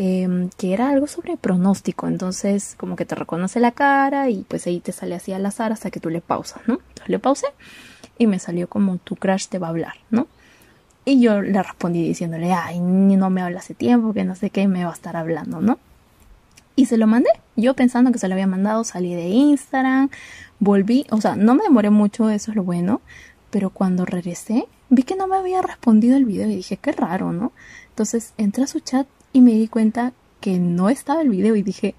em, 0.00 0.48
que 0.56 0.72
era 0.72 0.90
algo 0.90 1.08
sobre 1.08 1.36
pronóstico. 1.36 2.06
Entonces 2.06 2.76
como 2.78 2.94
que 2.94 3.04
te 3.04 3.16
reconoce 3.16 3.58
la 3.58 3.72
cara 3.72 4.30
y 4.30 4.44
pues 4.46 4.66
ahí 4.68 4.78
te 4.78 4.92
sale 4.92 5.16
así 5.16 5.32
al 5.32 5.44
azar 5.44 5.72
hasta 5.72 5.90
que 5.90 5.98
tú 5.98 6.08
le 6.08 6.20
pausas, 6.20 6.62
¿no? 6.68 6.74
Entonces 6.74 7.08
le 7.08 7.18
pausé 7.18 7.46
y 8.16 8.28
me 8.28 8.38
salió 8.38 8.68
como 8.68 8.98
tu 8.98 9.16
crush 9.16 9.48
te 9.48 9.58
va 9.58 9.66
a 9.66 9.70
hablar, 9.70 9.94
¿no? 10.10 10.28
Y 11.04 11.20
yo 11.20 11.42
le 11.42 11.60
respondí 11.60 12.06
diciéndole, 12.06 12.52
ay, 12.52 12.78
no 12.78 13.28
me 13.28 13.42
habla 13.42 13.58
hace 13.58 13.74
tiempo, 13.74 14.12
que 14.12 14.22
no 14.22 14.36
sé 14.36 14.50
qué, 14.50 14.68
me 14.68 14.84
va 14.84 14.90
a 14.90 14.94
estar 14.94 15.16
hablando, 15.16 15.60
¿no? 15.60 15.80
Y 16.76 16.86
se 16.86 16.96
lo 16.96 17.08
mandé. 17.08 17.30
Yo 17.56 17.74
pensando 17.74 18.12
que 18.12 18.18
se 18.18 18.28
lo 18.28 18.34
había 18.34 18.46
mandado, 18.46 18.84
salí 18.84 19.14
de 19.14 19.26
Instagram, 19.26 20.10
volví, 20.60 21.06
o 21.10 21.20
sea, 21.20 21.34
no 21.34 21.56
me 21.56 21.64
demoré 21.64 21.90
mucho, 21.90 22.30
eso 22.30 22.52
es 22.52 22.56
lo 22.56 22.62
bueno, 22.62 23.00
pero 23.50 23.70
cuando 23.70 24.04
regresé, 24.04 24.68
vi 24.90 25.02
que 25.02 25.16
no 25.16 25.26
me 25.26 25.36
había 25.36 25.60
respondido 25.60 26.16
el 26.16 26.24
video 26.24 26.48
y 26.48 26.54
dije, 26.54 26.76
qué 26.76 26.92
raro, 26.92 27.32
¿no? 27.32 27.52
Entonces 27.88 28.32
entré 28.36 28.62
a 28.62 28.68
su 28.68 28.78
chat 28.78 29.08
y 29.32 29.40
me 29.40 29.52
di 29.52 29.68
cuenta 29.68 30.12
que 30.40 30.58
no 30.58 30.88
estaba 30.88 31.22
el 31.22 31.28
video 31.28 31.56
y 31.56 31.62
dije, 31.62 31.94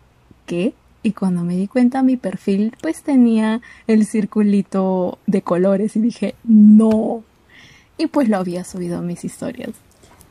¿qué? 0.45 0.73
Y 1.03 1.13
cuando 1.13 1.43
me 1.43 1.55
di 1.55 1.67
cuenta 1.67 2.03
mi 2.03 2.17
perfil 2.17 2.73
pues 2.81 3.03
tenía 3.03 3.61
el 3.87 4.05
circulito 4.05 5.17
de 5.27 5.41
colores 5.41 5.95
y 5.95 5.99
dije, 5.99 6.35
no. 6.43 7.23
Y 7.97 8.07
pues 8.07 8.29
lo 8.29 8.37
había 8.37 8.63
subido 8.63 8.99
a 8.99 9.01
mis 9.01 9.23
historias. 9.23 9.71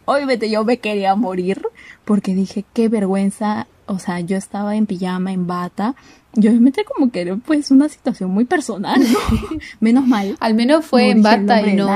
Obviamente 0.05 0.49
yo 0.49 0.65
me 0.65 0.79
quería 0.79 1.15
morir 1.15 1.63
porque 2.05 2.35
dije, 2.35 2.65
qué 2.73 2.89
vergüenza. 2.89 3.67
O 3.87 3.99
sea, 3.99 4.21
yo 4.21 4.37
estaba 4.37 4.77
en 4.77 4.87
pijama, 4.87 5.33
en 5.33 5.47
bata. 5.47 5.95
Yo 6.35 6.53
me 6.53 6.61
metí 6.61 6.83
como 6.85 7.11
que 7.11 7.23
era 7.23 7.37
pues 7.37 7.71
una 7.71 7.89
situación 7.89 8.31
muy 8.31 8.45
personal, 8.45 9.01
¿no? 9.01 9.19
Menos 9.81 10.07
mal. 10.07 10.37
Al 10.41 10.55
menos 10.55 10.85
fue 10.85 11.11
en 11.11 11.23
bata 11.23 11.63
y 11.63 11.75
no 11.75 11.89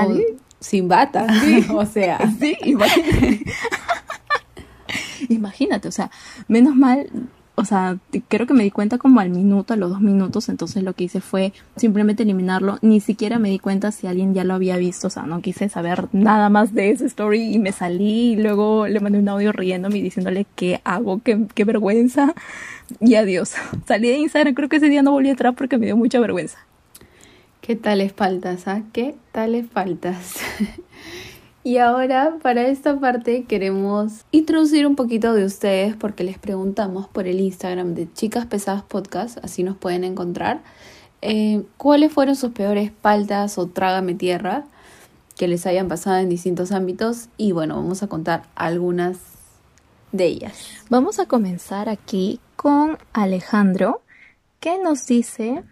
sin 0.62 0.88
bata. 0.88 1.26
o 1.75 1.85
sea. 1.85 2.18
Sí, 2.40 2.56
imagínate. 2.64 3.44
imagínate, 5.33 5.89
o 5.89 5.93
sea, 5.93 6.11
menos 6.49 6.75
mal 6.75 7.09
o 7.55 7.65
sea, 7.67 7.99
creo 8.29 8.47
que 8.47 8.55
me 8.55 8.65
di 8.65 8.71
cuenta 8.71 8.97
como 8.97 9.21
al 9.21 9.29
minuto, 9.29 9.75
a 9.75 9.77
los 9.77 9.91
dos 9.91 10.01
minutos, 10.01 10.49
entonces 10.49 10.83
lo 10.83 10.95
que 10.95 11.05
hice 11.05 11.21
fue 11.21 11.53
simplemente 11.77 12.23
eliminarlo. 12.23 12.79
Ni 12.81 13.01
siquiera 13.01 13.39
me 13.39 13.51
di 13.51 13.59
cuenta 13.59 13.93
si 13.93 14.07
alguien 14.07 14.33
ya 14.33 14.45
lo 14.45 14.55
había 14.55 14.79
visto, 14.79 15.09
o 15.09 15.11
sea, 15.11 15.25
no 15.25 15.43
quise 15.43 15.69
saber 15.69 16.09
nada 16.12 16.49
más 16.49 16.73
de 16.73 16.91
ese 16.91 17.05
story 17.07 17.55
y 17.55 17.59
me 17.59 17.73
salí 17.73 18.33
y 18.33 18.37
luego 18.37 18.87
le 18.87 19.01
mandé 19.01 19.19
un 19.19 19.29
audio 19.29 19.53
riéndome 19.53 19.99
y 19.99 20.03
diciéndole 20.03 20.47
qué 20.57 20.81
hago, 20.85 21.21
qué, 21.23 21.47
qué 21.55 21.65
vergüenza 21.65 22.35
y 23.01 23.17
adiós. 23.17 23.53
Salí 23.87 24.09
de 24.09 24.17
Instagram, 24.17 24.55
creo 24.55 24.69
que 24.71 24.77
ese 24.77 24.89
día 24.89 25.03
no 25.03 25.12
volví 25.12 25.29
a 25.29 25.33
entrar 25.33 25.55
porque 25.55 25.77
me 25.77 25.87
dio 25.87 25.97
mucha 25.97 26.21
vergüenza. 26.21 26.59
¿Qué 27.61 27.77
tales 27.77 28.12
faltas, 28.12 28.67
ah? 28.67 28.83
¿Qué 28.93 29.15
tales 29.31 29.67
faltas? 29.71 30.37
Y 31.64 31.78
ahora 31.78 32.38
para 32.42 32.66
esta 32.66 32.99
parte 32.99 33.45
queremos 33.45 34.25
introducir 34.33 34.85
un 34.85 34.97
poquito 34.97 35.33
de 35.33 35.45
ustedes 35.45 35.95
porque 35.95 36.25
les 36.25 36.37
preguntamos 36.37 37.07
por 37.07 37.28
el 37.28 37.38
Instagram 37.38 37.95
de 37.95 38.12
Chicas 38.12 38.47
Pesadas 38.47 38.83
Podcast, 38.83 39.38
así 39.45 39.62
nos 39.62 39.76
pueden 39.76 40.02
encontrar, 40.02 40.61
eh, 41.21 41.62
cuáles 41.76 42.12
fueron 42.12 42.35
sus 42.35 42.50
peores 42.50 42.90
paltas 42.90 43.59
o 43.59 43.69
trágame 43.69 44.14
tierra 44.14 44.64
que 45.37 45.47
les 45.47 45.64
hayan 45.64 45.87
pasado 45.87 46.16
en 46.16 46.28
distintos 46.28 46.73
ámbitos 46.73 47.28
y 47.37 47.52
bueno, 47.52 47.76
vamos 47.76 48.02
a 48.02 48.09
contar 48.09 48.42
algunas 48.57 49.19
de 50.11 50.26
ellas. 50.26 50.66
Vamos 50.90 51.21
a 51.21 51.26
comenzar 51.26 51.88
aquí 51.88 52.40
con 52.57 52.99
Alejandro 53.12 54.02
que 54.59 54.81
nos 54.81 55.07
dice 55.07 55.62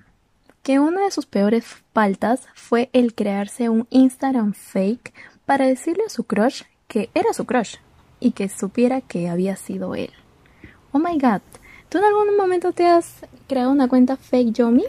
que 0.63 0.79
una 0.79 1.05
de 1.05 1.11
sus 1.11 1.27
peores 1.27 1.65
faltas 1.93 2.43
fue 2.55 2.91
el 2.93 3.15
crearse 3.15 3.69
un 3.69 3.89
Instagram 3.91 4.53
fake 4.53 5.13
para 5.51 5.67
decirle 5.67 6.05
a 6.07 6.09
su 6.09 6.23
crush 6.23 6.63
que 6.87 7.11
era 7.13 7.33
su 7.33 7.45
crush 7.45 7.79
y 8.21 8.31
que 8.31 8.49
supiera 8.49 9.01
que 9.01 9.29
había 9.29 9.57
sido 9.57 9.97
él. 9.97 10.13
Oh 10.93 11.01
my 11.01 11.19
god, 11.19 11.41
¿tú 11.89 11.99
en 11.99 12.05
algún 12.05 12.37
momento 12.37 12.71
te 12.71 12.87
has 12.87 13.27
creado 13.49 13.73
una 13.73 13.89
cuenta 13.89 14.17
fake 14.17 14.53
Yomi? 14.53 14.85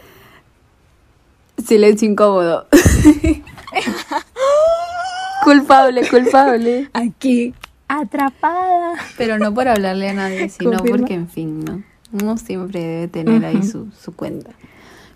Silencio 1.66 2.08
incómodo. 2.08 2.68
culpable, 5.44 6.08
culpable. 6.08 6.88
Aquí, 6.92 7.54
atrapada. 7.88 8.94
Pero 9.18 9.40
no 9.40 9.52
por 9.52 9.66
hablarle 9.66 10.10
a 10.10 10.14
nadie, 10.14 10.48
sino 10.48 10.78
porque, 10.78 11.14
en 11.14 11.28
fin, 11.28 11.64
¿no? 11.64 11.82
Uno 12.12 12.36
siempre 12.36 12.78
debe 12.78 13.08
tener 13.08 13.44
ahí 13.44 13.64
su, 13.64 13.90
su 14.00 14.14
cuenta. 14.14 14.52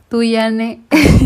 Tú, 0.08 0.24
Yane. 0.24 0.80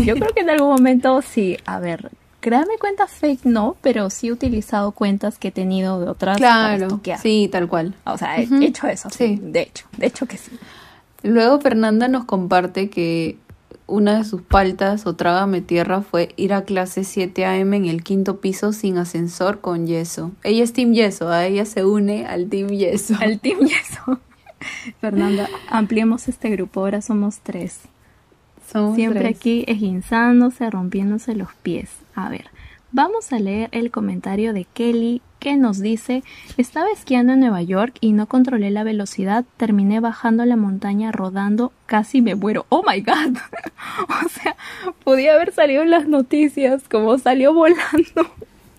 Yo 0.05 0.13
creo 0.13 0.31
que 0.31 0.41
en 0.41 0.51
algún 0.51 0.69
momento 0.69 1.23
sí. 1.23 1.57
A 1.65 1.79
ver, 1.79 2.11
Créame 2.41 2.77
cuentas 2.79 3.11
fake 3.11 3.45
no, 3.45 3.77
pero 3.81 4.09
sí 4.09 4.27
he 4.27 4.31
utilizado 4.31 4.91
cuentas 4.91 5.37
que 5.37 5.49
he 5.49 5.51
tenido 5.51 5.99
de 6.01 6.09
otras 6.09 6.37
claro, 6.37 6.99
Sí, 7.21 7.47
tal 7.51 7.69
cual. 7.69 7.93
O 8.03 8.17
sea, 8.17 8.37
he 8.37 8.47
hecho 8.65 8.87
eso, 8.87 9.09
sí. 9.11 9.39
De 9.41 9.61
hecho, 9.61 9.85
de 9.97 10.07
hecho 10.07 10.25
que 10.25 10.37
sí. 10.37 10.51
Luego 11.23 11.61
Fernanda 11.61 12.07
nos 12.07 12.25
comparte 12.25 12.89
que 12.89 13.37
una 13.85 14.17
de 14.17 14.23
sus 14.23 14.41
paltas 14.41 15.05
o 15.05 15.15
trágame 15.15 15.61
tierra 15.61 16.01
fue 16.01 16.33
ir 16.35 16.53
a 16.53 16.63
clase 16.63 17.03
7 17.03 17.45
AM 17.45 17.73
en 17.73 17.85
el 17.85 18.03
quinto 18.03 18.39
piso 18.39 18.73
sin 18.73 18.97
ascensor 18.97 19.61
con 19.61 19.85
yeso. 19.85 20.31
Ella 20.43 20.63
es 20.63 20.73
Team 20.73 20.93
Yeso, 20.93 21.29
a 21.29 21.45
ella 21.45 21.65
se 21.65 21.85
une 21.85 22.25
al 22.25 22.47
Team 22.47 22.69
Yeso. 22.69 23.15
Al 23.19 23.39
Team 23.39 23.59
Yeso. 23.59 24.19
Fernanda, 24.99 25.47
ampliemos 25.69 26.27
este 26.27 26.49
grupo, 26.49 26.79
ahora 26.79 27.01
somos 27.01 27.39
tres. 27.39 27.81
Siempre 28.95 29.27
aquí 29.27 29.65
esguinzándose, 29.67 30.69
rompiéndose 30.69 31.35
los 31.35 31.53
pies. 31.61 31.89
A 32.15 32.29
ver, 32.29 32.45
vamos 32.91 33.33
a 33.33 33.39
leer 33.39 33.69
el 33.71 33.91
comentario 33.91 34.53
de 34.53 34.65
Kelly 34.65 35.21
que 35.39 35.57
nos 35.57 35.79
dice, 35.79 36.23
estaba 36.57 36.87
esquiando 36.91 37.33
en 37.33 37.39
Nueva 37.39 37.63
York 37.63 37.97
y 37.99 38.11
no 38.11 38.27
controlé 38.27 38.69
la 38.69 38.83
velocidad, 38.83 39.43
terminé 39.57 39.99
bajando 39.99 40.45
la 40.45 40.55
montaña 40.55 41.11
rodando, 41.11 41.71
casi 41.87 42.21
me 42.21 42.35
muero. 42.35 42.67
Oh 42.69 42.83
my 42.87 43.01
god. 43.01 43.37
o 44.25 44.29
sea, 44.29 44.55
podía 45.03 45.33
haber 45.33 45.51
salido 45.51 45.81
en 45.81 45.89
las 45.89 46.07
noticias 46.07 46.83
como 46.89 47.17
salió 47.17 47.55
volando. 47.55 48.31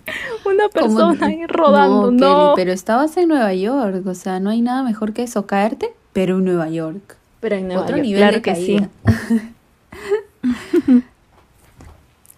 Una 0.47 0.69
persona 0.69 1.27
ahí 1.27 1.47
rodando, 1.47 2.13
no. 2.13 2.53
pero 2.55 2.73
estabas 2.73 3.17
en 3.17 3.29
Nueva 3.29 3.55
York, 3.55 4.07
o 4.07 4.15
sea, 4.15 4.39
no 4.39 4.51
hay 4.51 4.61
nada 4.61 4.85
mejor 4.85 5.13
que 5.13 5.25
eso, 5.25 5.47
caerte, 5.47 5.91
pero 6.13 6.39
en 6.39 6.45
Nueva 6.45 6.69
York. 6.69 7.17
Pero 7.41 7.57
en 7.57 7.67
Nueva 7.67 7.83
Otro 7.83 7.97
nivel 7.97 8.21
claro 8.21 8.41
que 8.41 8.55
sí. 8.55 8.79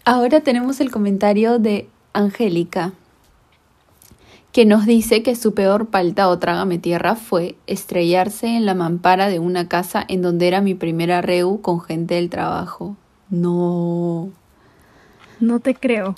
Ahora 0.05 0.41
tenemos 0.41 0.81
el 0.81 0.91
comentario 0.91 1.59
de 1.59 1.89
Angélica, 2.13 2.93
que 4.53 4.67
nos 4.67 4.87
dice 4.87 5.23
que 5.23 5.35
su 5.35 5.55
peor 5.55 5.87
palta 5.87 6.29
o 6.29 6.39
trágame 6.39 6.79
tierra 6.79 7.17
fue 7.17 7.57
estrellarse 7.67 8.47
en 8.47 8.67
la 8.67 8.75
mampara 8.75 9.29
de 9.29 9.39
una 9.39 9.67
casa 9.67 10.05
en 10.07 10.23
donde 10.23 10.47
era 10.47 10.61
mi 10.61 10.75
primera 10.75 11.23
reu 11.23 11.61
con 11.61 11.81
gente 11.81 12.15
del 12.15 12.31
trabajo. 12.31 12.97
No. 13.31 14.31
No 15.41 15.59
te 15.59 15.75
creo. 15.75 16.15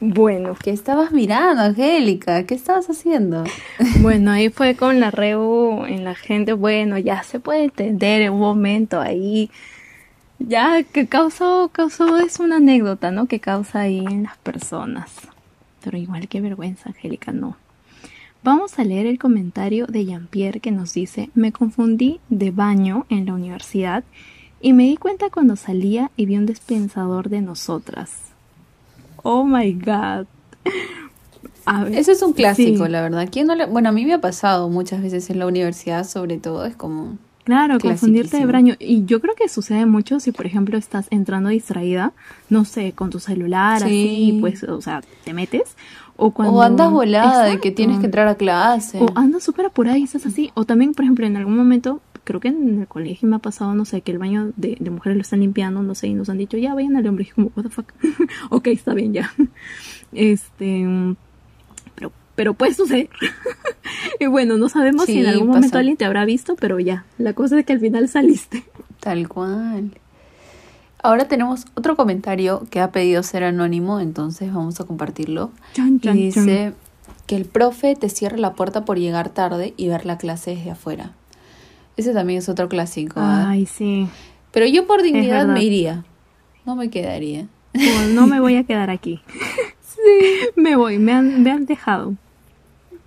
Bueno. 0.00 0.56
¿Qué 0.60 0.70
estabas 0.70 1.12
mirando, 1.12 1.62
Angélica? 1.62 2.46
¿Qué 2.46 2.54
estabas 2.54 2.88
haciendo? 2.90 3.44
Bueno, 4.00 4.32
ahí 4.32 4.48
fue 4.48 4.74
con 4.74 5.00
la 5.00 5.10
reu 5.10 5.84
en 5.86 6.02
la 6.02 6.14
gente. 6.14 6.52
Bueno, 6.52 6.98
ya 6.98 7.22
se 7.22 7.40
puede 7.40 7.64
entender 7.64 8.28
un 8.30 8.40
momento 8.40 9.00
ahí 9.00 9.50
ya 10.48 10.82
que 10.82 11.06
causó, 11.06 11.70
causó, 11.72 12.18
es 12.18 12.40
una 12.40 12.56
anécdota, 12.56 13.10
¿no? 13.10 13.26
Que 13.26 13.40
causa 13.40 13.80
ahí 13.80 13.98
en 13.98 14.24
las 14.24 14.36
personas. 14.38 15.10
Pero 15.82 15.98
igual 15.98 16.28
qué 16.28 16.40
vergüenza, 16.40 16.90
Angélica, 16.90 17.32
no. 17.32 17.56
Vamos 18.42 18.78
a 18.78 18.84
leer 18.84 19.06
el 19.06 19.18
comentario 19.18 19.86
de 19.86 20.04
Jean-Pierre 20.04 20.60
que 20.60 20.70
nos 20.70 20.92
dice, 20.92 21.30
me 21.34 21.52
confundí 21.52 22.20
de 22.28 22.50
baño 22.50 23.06
en 23.08 23.26
la 23.26 23.34
universidad 23.34 24.04
y 24.60 24.72
me 24.74 24.84
di 24.84 24.96
cuenta 24.96 25.30
cuando 25.30 25.56
salía 25.56 26.10
y 26.16 26.26
vi 26.26 26.36
un 26.36 26.46
dispensador 26.46 27.30
de 27.30 27.40
nosotras. 27.40 28.10
Oh 29.22 29.44
my 29.44 29.72
god. 29.72 30.26
A 31.66 31.86
Eso 31.88 32.12
es 32.12 32.20
un 32.20 32.34
clásico, 32.34 32.86
la 32.88 33.00
verdad. 33.00 33.26
¿Quién 33.32 33.46
no 33.46 33.54
le... 33.54 33.64
Bueno, 33.64 33.88
a 33.88 33.92
mí 33.92 34.04
me 34.04 34.12
ha 34.12 34.20
pasado 34.20 34.68
muchas 34.68 35.02
veces 35.02 35.30
en 35.30 35.38
la 35.38 35.46
universidad, 35.46 36.04
sobre 36.04 36.36
todo, 36.36 36.66
es 36.66 36.76
como 36.76 37.16
Claro, 37.44 37.78
confundirte 37.78 38.38
de 38.38 38.46
baño. 38.46 38.74
Y 38.78 39.04
yo 39.04 39.20
creo 39.20 39.34
que 39.34 39.48
sucede 39.48 39.84
mucho 39.84 40.18
si, 40.18 40.32
por 40.32 40.46
ejemplo, 40.46 40.78
estás 40.78 41.06
entrando 41.10 41.50
distraída, 41.50 42.12
no 42.48 42.64
sé, 42.64 42.92
con 42.92 43.10
tu 43.10 43.20
celular, 43.20 43.84
así, 43.84 44.38
pues, 44.40 44.62
o 44.64 44.80
sea, 44.80 45.02
te 45.24 45.34
metes. 45.34 45.76
O, 46.16 46.30
cuando... 46.30 46.54
o 46.54 46.62
andas 46.62 46.90
volada 46.90 47.44
de 47.44 47.60
que 47.60 47.70
tienes 47.70 47.98
que 47.98 48.06
entrar 48.06 48.28
a 48.28 48.36
clase. 48.36 48.98
O 49.00 49.08
andas 49.14 49.42
súper 49.42 49.66
apurada 49.66 49.98
y 49.98 50.04
estás 50.04 50.24
así. 50.24 50.52
O 50.54 50.64
también, 50.64 50.94
por 50.94 51.04
ejemplo, 51.04 51.26
en 51.26 51.36
algún 51.36 51.56
momento, 51.56 52.00
creo 52.24 52.40
que 52.40 52.48
en 52.48 52.80
el 52.80 52.86
colegio 52.86 53.28
me 53.28 53.36
ha 53.36 53.40
pasado, 53.40 53.74
no 53.74 53.84
sé, 53.84 54.00
que 54.00 54.12
el 54.12 54.18
baño 54.18 54.52
de, 54.56 54.78
de 54.80 54.90
mujeres 54.90 55.16
lo 55.16 55.22
están 55.22 55.40
limpiando, 55.40 55.82
no 55.82 55.94
sé, 55.94 56.06
y 56.06 56.14
nos 56.14 56.30
han 56.30 56.38
dicho, 56.38 56.56
ya 56.56 56.72
vayan 56.72 56.96
al 56.96 57.06
hombre. 57.06 57.26
Y 57.28 57.30
como, 57.30 57.50
what 57.54 57.64
the 57.64 57.68
fuck. 57.68 57.92
ok, 58.50 58.68
está 58.68 58.94
bien, 58.94 59.12
ya. 59.12 59.30
Este 60.12 61.16
pero 62.34 62.54
puede 62.54 62.74
suceder. 62.74 63.08
y 64.20 64.26
bueno, 64.26 64.56
no 64.56 64.68
sabemos 64.68 65.06
si 65.06 65.20
en 65.20 65.26
algún 65.26 65.48
momento 65.48 65.78
alguien 65.78 65.96
te 65.96 66.04
habrá 66.04 66.24
visto, 66.24 66.56
pero 66.56 66.78
ya, 66.80 67.04
la 67.18 67.32
cosa 67.32 67.58
es 67.58 67.66
que 67.66 67.72
al 67.72 67.80
final 67.80 68.08
saliste. 68.08 68.64
Tal 69.00 69.28
cual. 69.28 69.90
Ahora 71.02 71.28
tenemos 71.28 71.66
otro 71.74 71.96
comentario 71.96 72.66
que 72.70 72.80
ha 72.80 72.90
pedido 72.90 73.22
ser 73.22 73.44
anónimo, 73.44 74.00
entonces 74.00 74.52
vamos 74.52 74.80
a 74.80 74.84
compartirlo. 74.84 75.50
y 75.76 76.08
dice 76.08 76.72
que 77.26 77.36
el 77.36 77.44
profe 77.44 77.94
te 77.94 78.08
cierra 78.08 78.38
la 78.38 78.54
puerta 78.54 78.84
por 78.84 78.98
llegar 78.98 79.28
tarde 79.28 79.74
y 79.76 79.88
ver 79.88 80.06
la 80.06 80.18
clase 80.18 80.54
desde 80.54 80.70
afuera. 80.70 81.12
Ese 81.96 82.12
también 82.12 82.38
es 82.38 82.48
otro 82.48 82.68
clásico. 82.68 83.20
¿ah? 83.20 83.50
Ay, 83.50 83.66
sí. 83.66 84.08
Pero 84.50 84.66
yo 84.66 84.86
por 84.86 85.02
dignidad 85.02 85.46
me 85.46 85.62
iría. 85.62 86.04
No 86.64 86.74
me 86.74 86.90
quedaría. 86.90 87.48
no 88.14 88.26
me 88.26 88.40
voy 88.40 88.56
a 88.56 88.64
quedar 88.64 88.90
aquí. 88.90 89.20
sí. 89.80 89.94
Me 90.56 90.76
voy, 90.76 90.98
me 90.98 91.12
han, 91.12 91.42
me 91.42 91.50
han 91.50 91.66
dejado. 91.66 92.14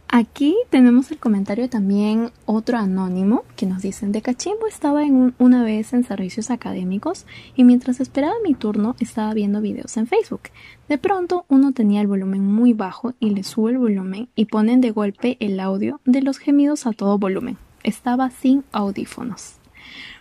Aquí 0.10 0.56
tenemos 0.70 1.12
el 1.12 1.18
comentario 1.18 1.70
también 1.70 2.32
otro 2.46 2.78
anónimo 2.78 3.44
que 3.58 3.66
nos 3.66 3.82
dicen 3.82 4.14
de 4.14 4.22
cachimbo 4.22 4.66
estaba 4.66 5.04
en 5.04 5.36
una 5.38 5.64
vez 5.64 5.92
en 5.92 6.06
servicios 6.06 6.50
académicos 6.50 7.26
y 7.56 7.66
mientras 7.66 8.00
esperaba 8.00 8.34
mi 8.42 8.54
turno 8.54 8.96
estaba 9.00 9.34
viendo 9.34 9.60
videos 9.60 9.98
en 9.98 10.08
Facebook. 10.08 10.44
De 10.88 10.98
pronto 10.98 11.46
uno 11.50 11.74
tenía 11.74 12.00
el 12.00 12.08
volumen 12.08 12.42
muy 12.42 12.72
bajo 12.72 13.16
y 13.20 13.32
le 13.32 13.44
sube 13.44 13.72
el 13.72 13.80
volumen 13.80 14.30
y 14.34 14.46
ponen 14.46 14.80
de 14.80 14.92
golpe 14.92 15.36
el 15.42 15.60
audio 15.60 16.00
de 16.06 16.22
los 16.22 16.38
gemidos 16.38 16.88
a 16.88 16.94
todo 16.94 17.18
volumen. 17.18 17.58
Estaba 17.84 18.30
sin 18.30 18.64
audífonos. 18.72 19.56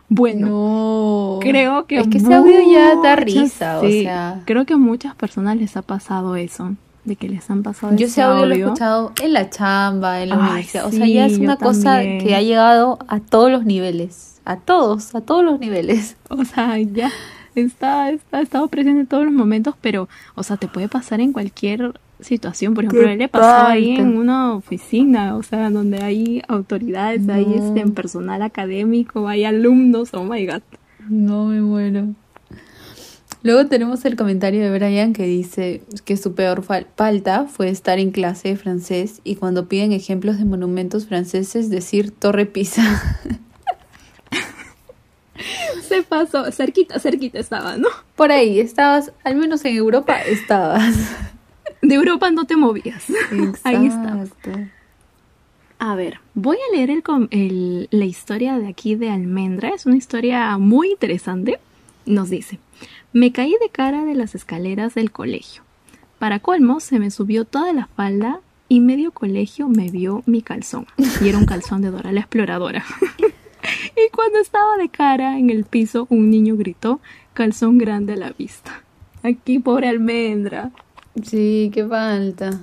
Bueno, 0.09 1.39
creo 1.41 1.87
que 1.87 1.99
es 1.99 2.09
que 2.09 2.19
ese 2.19 2.35
audio 2.35 2.61
ya 2.73 2.97
da 2.97 3.17
risa, 3.17 3.81
o 3.81 3.89
sea, 3.89 4.43
creo 4.47 4.65
que 4.65 4.75
a 4.75 4.79
muchas 4.79 5.15
personas 5.17 5.57
les 5.57 5.77
ha 5.77 5.83
pasado 5.83 6.37
eso 6.37 6.77
de 7.07 7.17
que 7.17 7.29
les 7.29 7.49
han 7.51 7.63
pasado 7.63 7.97
Yo 7.97 8.07
ese 8.07 8.21
audio, 8.21 8.47
lo 8.47 8.55
he 8.55 8.59
escuchado 8.59 9.13
en 9.23 9.33
la 9.33 9.49
chamba, 9.49 10.23
en 10.23 10.31
la 10.31 10.39
universidad. 10.39 10.87
O 10.87 10.91
sea, 10.91 11.07
ya 11.07 11.27
es 11.27 11.39
una 11.39 11.57
cosa 11.57 12.03
que 12.03 12.35
ha 12.35 12.43
llegado 12.43 12.99
a 13.09 13.21
todos 13.21 13.51
los 13.51 13.65
niveles. 13.65 14.41
A 14.45 14.57
todos, 14.59 15.15
a 15.15 15.21
todos 15.21 15.45
los 15.45 15.59
niveles. 15.59 16.17
O 16.29 16.45
sea, 16.45 16.79
ya 16.79 17.11
está, 17.55 18.11
está, 18.11 18.41
estado 18.41 18.69
presente 18.69 19.01
en 19.01 19.07
todos 19.07 19.25
los 19.25 19.33
momentos, 19.33 19.75
pero, 19.81 20.09
o 20.35 20.43
sea, 20.43 20.57
te 20.57 20.69
puede 20.69 20.89
pasar 20.89 21.21
en 21.21 21.33
cualquier 21.33 21.99
situación. 22.21 22.75
Por 22.75 22.85
ejemplo, 22.85 23.09
él 23.09 23.19
le 23.19 23.29
pasó 23.29 23.69
ahí 23.69 23.97
en 23.97 24.17
una 24.17 24.55
oficina, 24.55 25.37
o 25.37 25.43
sea, 25.43 25.71
donde 25.71 26.03
hay 26.03 26.43
autoridades, 26.49 27.29
hay 27.29 27.55
este, 27.55 27.81
en 27.81 27.93
personal 27.93 28.43
académico, 28.43 29.29
hay 29.29 29.45
alumnos, 29.45 30.13
oh 30.13 30.25
my 30.25 30.45
god. 30.47 30.63
No 31.09 31.47
me 31.47 31.61
muero. 31.61 32.09
Luego 33.47 33.67
tenemos 33.67 34.05
el 34.05 34.17
comentario 34.17 34.61
de 34.61 34.77
Brian 34.77 35.13
que 35.13 35.23
dice 35.23 35.81
que 36.05 36.17
su 36.17 36.35
peor 36.35 36.65
falta 36.65 37.45
fue 37.45 37.69
estar 37.69 38.01
en 38.01 38.11
clase 38.11 38.49
de 38.49 38.57
francés 38.57 39.21
y 39.23 39.37
cuando 39.37 39.69
piden 39.69 39.93
ejemplos 39.93 40.39
de 40.39 40.45
monumentos 40.45 41.07
franceses 41.07 41.71
decir 41.71 42.11
Torre 42.11 42.47
Pisa. 42.47 42.83
Se 45.89 46.03
pasó, 46.03 46.51
cerquita, 46.51 46.99
cerquita 46.99 47.39
estaba, 47.39 47.77
¿no? 47.77 47.87
Por 48.17 48.33
ahí, 48.33 48.59
estabas, 48.59 49.13
al 49.23 49.37
menos 49.37 49.65
en 49.65 49.77
Europa 49.77 50.21
estabas. 50.23 50.97
De 51.83 51.95
Europa 51.95 52.33
no 52.33 52.47
te 52.47 52.57
movías. 52.57 53.05
Ahí 53.63 53.87
estabas. 53.87 54.31
A 55.79 55.95
ver, 55.95 56.19
voy 56.35 56.57
a 56.57 56.77
leer 56.77 56.91
el, 57.31 57.89
la 57.93 58.05
historia 58.07 58.59
de 58.59 58.67
aquí 58.67 58.97
de 58.97 59.11
Almendra. 59.11 59.69
Es 59.69 59.87
una 59.87 59.97
historia 59.97 60.59
muy 60.59 60.91
interesante. 60.91 61.61
Nos 62.07 62.31
dice, 62.31 62.59
me 63.17 63.33
caí 63.33 63.57
de 63.63 63.71
cara 63.71 64.05
de 64.05 64.15
las 64.15 64.35
escaleras 64.35 64.95
del 64.95 65.11
colegio. 65.11 65.63
Para 66.19 66.39
colmo, 66.39 66.81
se 66.81 66.99
me 66.99 67.11
subió 67.11 67.47
toda 67.47 67.73
la 67.73 67.87
falda 67.87 68.41
y 68.69 68.81
medio 68.81 69.11
colegio 69.11 69.71
me 69.71 69.89
vio 69.89 70.23
mi 70.27 70.43
calzón. 70.43 70.87
Y 71.23 71.31
era 71.31 71.39
un 71.39 71.47
calzón 71.47 71.81
de 71.81 71.91
Dora 71.91 72.13
la 72.13 72.21
exploradora. 72.21 72.85
y 73.19 74.11
cuando 74.15 74.39
estaba 74.39 74.77
de 74.77 74.91
cara 74.91 75.39
en 75.39 75.49
el 75.49 75.65
piso, 75.65 76.07
un 76.11 76.29
niño 76.29 76.59
gritó, 76.59 77.01
calzón 77.33 77.79
grande 77.79 78.13
a 78.13 78.17
la 78.17 78.33
vista. 78.33 78.83
Aquí, 79.23 79.61
pobre 79.61 79.89
almendra. 79.89 80.73
Sí, 81.23 81.71
qué 81.73 81.87
falta. 81.87 82.61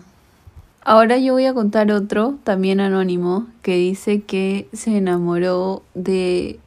Ahora 0.83 1.17
yo 1.17 1.33
voy 1.33 1.47
a 1.47 1.55
contar 1.55 1.91
otro, 1.91 2.37
también 2.43 2.79
anónimo, 2.79 3.47
que 3.63 3.75
dice 3.77 4.21
que 4.21 4.67
se 4.71 4.97
enamoró 4.97 5.81
de, 5.95 6.59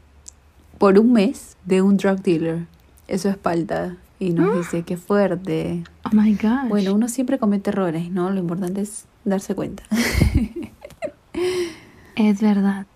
por 0.77 0.99
un 0.99 1.13
mes, 1.13 1.57
de 1.65 1.83
un 1.83 1.97
drug 1.99 2.21
dealer 2.23 2.76
eso 3.09 3.29
es 3.29 3.37
palta. 3.37 3.97
Y 4.19 4.31
nos 4.31 4.55
¡Ah! 4.55 4.59
dice, 4.59 4.83
qué 4.83 4.97
fuerte. 4.97 5.85
Oh 6.05 6.15
my 6.15 6.35
God. 6.35 6.69
Bueno, 6.69 6.95
uno 6.95 7.09
siempre 7.09 7.39
comete 7.39 7.71
errores, 7.71 8.11
¿no? 8.11 8.31
Lo 8.31 8.41
importante 8.41 8.81
es 8.81 9.07
darse 9.25 9.55
cuenta. 9.55 9.83
es 12.17 12.41
verdad. 12.41 12.87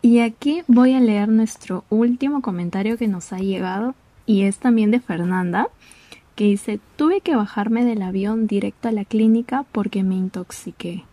Y 0.00 0.20
aquí 0.20 0.62
voy 0.66 0.94
a 0.94 1.00
leer 1.00 1.28
nuestro 1.28 1.84
último 1.88 2.42
comentario 2.42 2.98
que 2.98 3.08
nos 3.08 3.32
ha 3.32 3.38
llegado 3.38 3.94
y 4.26 4.42
es 4.42 4.58
también 4.58 4.90
de 4.90 5.00
Fernanda, 5.00 5.68
que 6.34 6.44
dice, 6.44 6.80
tuve 6.96 7.20
que 7.20 7.36
bajarme 7.36 7.84
del 7.84 8.02
avión 8.02 8.46
directo 8.46 8.88
a 8.88 8.92
la 8.92 9.04
clínica 9.04 9.64
porque 9.72 10.02
me 10.02 10.14
intoxiqué. 10.14 11.04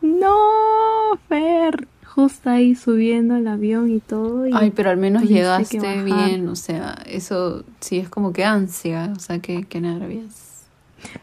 No, 0.00 1.18
Fer, 1.28 1.88
justo 2.16 2.48
ahí 2.48 2.74
subiendo 2.74 3.36
el 3.36 3.46
avión 3.46 3.90
y 3.90 4.00
todo. 4.00 4.46
Ay, 4.54 4.72
pero 4.74 4.88
al 4.88 4.96
menos 4.96 5.24
llegaste 5.24 6.02
bien, 6.02 6.48
o 6.48 6.56
sea, 6.56 6.96
eso 7.06 7.62
sí 7.80 7.98
es 7.98 8.08
como 8.08 8.32
que 8.32 8.42
ansia, 8.42 9.12
o 9.14 9.20
sea, 9.20 9.38
que, 9.38 9.64
que 9.64 9.82
nervios. 9.82 10.32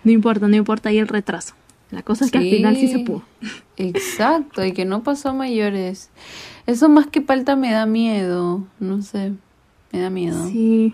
No 0.03 0.11
importa, 0.11 0.47
no 0.47 0.55
importa 0.55 0.89
ahí 0.89 0.99
el 0.99 1.07
retraso. 1.07 1.55
La 1.89 2.03
cosa 2.03 2.25
es 2.25 2.31
que 2.31 2.37
al 2.37 2.43
final 2.43 2.75
sí 2.75 2.87
se 2.87 2.99
pudo. 2.99 3.23
Exacto, 3.77 4.63
y 4.63 4.71
que 4.71 4.85
no 4.85 5.01
pasó 5.01 5.33
mayores. 5.33 6.11
Eso 6.67 6.89
más 6.89 7.07
que 7.07 7.21
falta 7.21 7.55
me 7.55 7.71
da 7.71 7.87
miedo, 7.87 8.63
no 8.79 9.01
sé, 9.01 9.33
me 9.91 9.99
da 9.99 10.11
miedo. 10.11 10.47
Sí. 10.47 10.93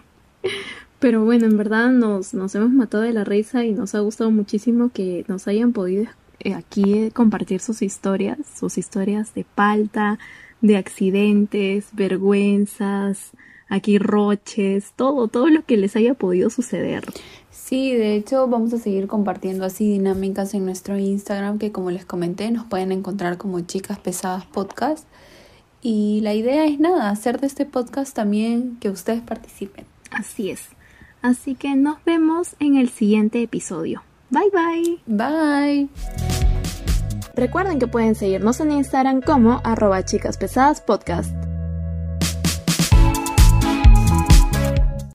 Pero 1.00 1.26
bueno, 1.26 1.46
en 1.46 1.58
verdad 1.58 1.92
nos, 1.92 2.34
nos 2.34 2.56
hemos 2.56 2.72
matado 2.72 3.04
de 3.04 3.12
la 3.12 3.26
risa 3.26 3.66
y 3.66 3.74
nos 3.74 3.96
ha 3.96 4.00
gustado 4.00 4.32
muchísimo 4.32 4.92
que 4.94 5.26
nos 5.28 5.48
hayan 5.50 5.74
podido 5.74 6.04
eh, 6.04 6.10
aquí 6.56 7.12
compartir 7.12 7.60
sus 7.60 7.82
historias, 7.82 8.38
sus 8.58 8.78
historias 8.78 9.34
de 9.34 9.44
palta, 9.44 10.20
de 10.62 10.78
accidentes, 10.78 11.90
vergüenzas, 11.94 13.32
aquí 13.70 13.98
roches, 13.98 14.94
todo, 14.96 15.28
todo 15.28 15.48
lo 15.48 15.66
que 15.66 15.78
les 15.78 15.96
haya 15.96 16.14
podido 16.14 16.50
suceder. 16.50 17.06
Sí, 17.52 17.94
de 17.94 18.16
hecho 18.16 18.48
vamos 18.48 18.74
a 18.74 18.80
seguir 18.80 19.08
compartiendo 19.08 19.64
así 19.64 19.88
dinámicas 19.88 20.54
en 20.54 20.66
nuestro 20.66 20.98
Instagram 20.98 21.60
que 21.60 21.72
como 21.72 21.92
les 21.92 22.06
comenté 22.06 22.50
nos 22.52 22.66
pueden 22.66 22.92
encontrar 22.92 23.38
como 23.38 23.60
Chicas 23.62 24.00
Pesadas 24.00 24.46
Podcast. 24.46 25.08
Y 25.82 26.20
la 26.22 26.34
idea 26.34 26.66
es 26.66 26.80
nada, 26.80 27.10
hacer 27.10 27.40
de 27.40 27.48
este 27.48 27.66
podcast 27.66 28.14
también 28.14 28.78
que 28.82 28.90
ustedes 28.90 29.22
participen. 29.22 29.86
Así 30.12 30.50
es. 30.50 30.64
Así 31.22 31.56
que 31.56 31.76
nos 31.76 32.04
vemos 32.04 32.56
en 32.60 32.76
el 32.76 32.90
siguiente 32.90 33.42
episodio. 33.42 34.02
Bye 34.30 34.50
bye. 34.52 35.00
Bye. 35.08 35.90
Recuerden 37.36 37.80
que 37.80 37.88
pueden 37.88 38.16
seguirnos 38.16 38.60
en 38.60 38.72
Instagram 38.72 39.22
como 39.22 39.62
arroba 39.64 40.04
chicas 40.04 40.38
pesadas 40.38 40.82
podcast. 40.82 41.34